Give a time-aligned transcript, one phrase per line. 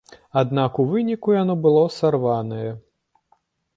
[0.41, 2.69] Аднак у выніку яно было сарванае.